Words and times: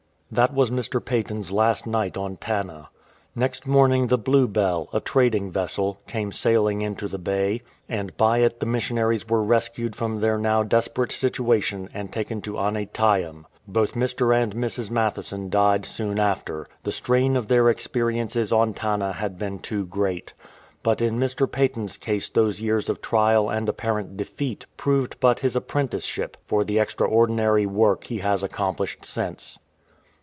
That 0.33 0.53
was 0.53 0.71
Mr. 0.71 1.03
Paton's 1.03 1.51
last 1.51 1.85
night 1.85 2.15
on 2.15 2.37
Tanna. 2.37 2.87
Next 3.35 3.67
morning 3.67 4.07
the 4.07 4.17
Blue 4.17 4.47
Bell, 4.47 4.87
a 4.93 5.01
trading 5.01 5.51
vessel, 5.51 5.99
came 6.07 6.31
sailing 6.31 6.81
into 6.81 7.09
the 7.09 7.17
bay, 7.17 7.63
and 7.89 8.15
by 8.15 8.37
it 8.37 8.61
the 8.61 8.65
missionaries 8.65 9.27
were 9.27 9.43
rescued 9.43 9.93
from 9.93 10.21
their 10.21 10.37
now 10.37 10.63
desperate 10.63 11.11
situation 11.11 11.89
and 11.93 12.13
taken 12.13 12.39
to 12.43 12.53
Aneityum. 12.57 13.43
Both 13.67 13.91
Mr. 13.93 14.33
and 14.33 14.55
Mrs. 14.55 14.89
Mathieson 14.89 15.49
died 15.49 15.85
soon 15.85 16.17
after. 16.17 16.69
The 16.83 16.93
strain 16.93 17.35
of 17.35 17.49
their 17.49 17.69
experiences 17.69 18.53
on 18.53 18.73
Tanna 18.73 19.11
had 19.11 19.37
been 19.37 19.59
too 19.59 19.85
great. 19.85 20.33
But 20.81 21.01
in 21.01 21.19
Mr. 21.19 21.45
Paton's 21.45 21.97
case 21.97 22.29
those 22.29 22.61
years 22.61 22.87
of 22.87 23.01
trial 23.01 23.49
and 23.49 23.67
apparent 23.67 24.15
defeat 24.15 24.65
proved 24.77 25.19
but 25.19 25.39
his 25.41 25.57
apprenticeship 25.57 26.37
for 26.45 26.63
the 26.63 26.79
extraordinary 26.79 27.65
work 27.65 28.05
he 28.05 28.19
has 28.19 28.43
accomplished 28.43 29.03
since. 29.03 29.59